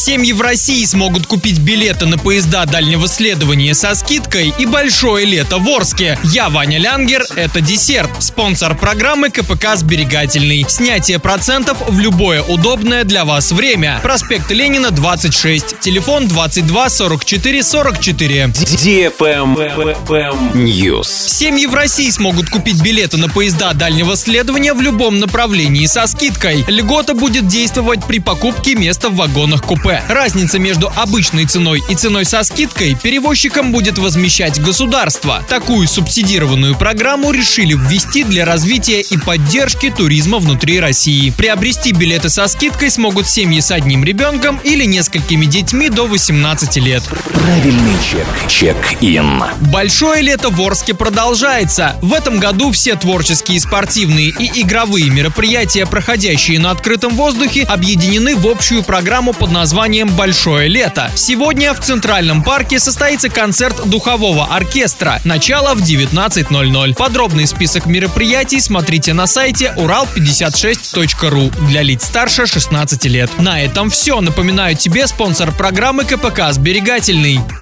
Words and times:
Семьи 0.00 0.32
в 0.32 0.40
России 0.40 0.82
смогут 0.86 1.26
купить 1.26 1.58
билеты 1.58 2.06
на 2.06 2.16
поезда 2.16 2.64
дальнего 2.64 3.06
следования 3.06 3.74
со 3.74 3.94
скидкой 3.94 4.50
и 4.58 4.64
большое 4.64 5.26
лето 5.26 5.58
в 5.58 5.68
Орске. 5.68 6.18
Я 6.24 6.48
Ваня 6.48 6.78
Лянгер, 6.78 7.22
это 7.36 7.60
десерт. 7.60 8.10
Спонсор 8.18 8.74
программы 8.74 9.28
КПК 9.28 9.76
«Сберегательный». 9.76 10.64
Снятие 10.66 11.18
процентов 11.18 11.76
в 11.86 12.00
любое 12.00 12.42
удобное 12.42 13.04
для 13.04 13.26
вас 13.26 13.52
время. 13.52 14.00
Проспект 14.02 14.50
Ленина, 14.50 14.90
26. 14.90 15.80
Телефон 15.80 16.28
22 16.28 16.88
44 16.88 17.62
44. 17.62 18.44
News. 20.54 21.28
Семьи 21.28 21.66
в 21.66 21.74
России 21.74 22.08
смогут 22.08 22.48
купить 22.48 22.80
билеты 22.80 23.18
на 23.18 23.28
поезда 23.28 23.74
дальнего 23.74 24.16
следования 24.16 24.72
в 24.72 24.80
любом 24.80 25.18
направлении 25.18 25.84
со 25.84 26.06
скидкой. 26.06 26.64
Льгота 26.68 27.12
будет 27.12 27.46
действовать 27.46 28.06
при 28.06 28.18
покупке 28.18 28.74
места 28.74 29.10
в 29.10 29.16
вагонах 29.16 29.62
купе. 29.62 29.89
Разница 30.08 30.58
между 30.58 30.92
обычной 30.96 31.46
ценой 31.46 31.82
и 31.88 31.94
ценой 31.94 32.24
со 32.24 32.42
скидкой 32.42 32.94
перевозчикам 32.94 33.72
будет 33.72 33.98
возмещать 33.98 34.60
государство. 34.60 35.44
Такую 35.48 35.88
субсидированную 35.88 36.76
программу 36.76 37.32
решили 37.32 37.74
ввести 37.74 38.24
для 38.24 38.44
развития 38.44 39.00
и 39.00 39.16
поддержки 39.16 39.90
туризма 39.90 40.38
внутри 40.38 40.80
России. 40.80 41.30
Приобрести 41.30 41.92
билеты 41.92 42.28
со 42.28 42.46
скидкой 42.46 42.90
смогут 42.90 43.28
семьи 43.28 43.60
с 43.60 43.70
одним 43.70 44.04
ребенком 44.04 44.60
или 44.62 44.84
несколькими 44.84 45.46
детьми 45.46 45.88
до 45.88 46.06
18 46.06 46.76
лет. 46.76 47.02
Правильный 47.32 47.96
чек. 48.02 48.26
Чек-ин. 48.48 49.42
Большое 49.72 50.22
лето 50.22 50.50
в 50.50 50.60
Орске 50.60 50.94
продолжается. 50.94 51.96
В 52.02 52.12
этом 52.12 52.38
году 52.38 52.72
все 52.72 52.94
творческие, 52.94 53.60
спортивные 53.60 54.28
и 54.28 54.60
игровые 54.62 55.10
мероприятия, 55.10 55.86
проходящие 55.86 56.58
на 56.58 56.70
открытом 56.70 57.14
воздухе, 57.14 57.64
объединены 57.64 58.36
в 58.36 58.46
общую 58.46 58.82
программу 58.82 59.32
под 59.32 59.50
названием 59.80 60.14
«Большое 60.14 60.68
лето». 60.68 61.10
Сегодня 61.14 61.72
в 61.72 61.80
Центральном 61.80 62.42
парке 62.42 62.78
состоится 62.78 63.30
концерт 63.30 63.88
духового 63.88 64.44
оркестра. 64.44 65.22
Начало 65.24 65.74
в 65.74 65.80
19.00. 65.80 66.94
Подробный 66.94 67.46
список 67.46 67.86
мероприятий 67.86 68.60
смотрите 68.60 69.14
на 69.14 69.26
сайте 69.26 69.72
урал56.ру 69.78 71.50
для 71.66 71.80
лиц 71.80 72.04
старше 72.04 72.46
16 72.46 73.06
лет. 73.06 73.30
На 73.38 73.62
этом 73.62 73.88
все. 73.88 74.20
Напоминаю 74.20 74.76
тебе 74.76 75.06
спонсор 75.06 75.50
программы 75.50 76.04
КПК 76.04 76.52
«Сберегательный». 76.52 77.40